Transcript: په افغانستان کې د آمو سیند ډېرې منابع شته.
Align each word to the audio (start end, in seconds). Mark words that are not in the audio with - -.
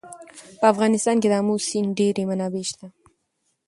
په 0.59 0.65
افغانستان 0.73 1.15
کې 1.21 1.27
د 1.29 1.33
آمو 1.39 1.55
سیند 1.67 1.91
ډېرې 1.99 2.23
منابع 2.29 2.63
شته. 2.69 2.87